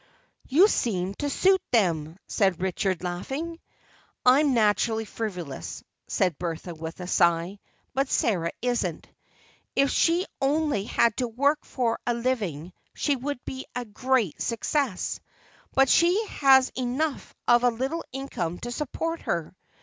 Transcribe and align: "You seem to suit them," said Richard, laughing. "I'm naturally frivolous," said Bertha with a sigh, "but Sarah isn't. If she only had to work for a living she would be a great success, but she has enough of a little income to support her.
"You 0.47 0.67
seem 0.67 1.13
to 1.19 1.29
suit 1.29 1.61
them," 1.69 2.17
said 2.25 2.59
Richard, 2.59 3.03
laughing. 3.03 3.59
"I'm 4.25 4.55
naturally 4.55 5.05
frivolous," 5.05 5.83
said 6.07 6.39
Bertha 6.39 6.73
with 6.73 6.99
a 7.01 7.05
sigh, 7.05 7.59
"but 7.93 8.09
Sarah 8.09 8.51
isn't. 8.63 9.07
If 9.75 9.91
she 9.91 10.25
only 10.41 10.85
had 10.85 11.15
to 11.17 11.27
work 11.27 11.63
for 11.63 11.99
a 12.07 12.15
living 12.15 12.73
she 12.95 13.15
would 13.15 13.45
be 13.45 13.67
a 13.75 13.85
great 13.85 14.41
success, 14.41 15.19
but 15.75 15.87
she 15.87 16.25
has 16.29 16.69
enough 16.75 17.35
of 17.47 17.63
a 17.63 17.69
little 17.69 18.03
income 18.11 18.57
to 18.61 18.71
support 18.71 19.21
her. 19.21 19.55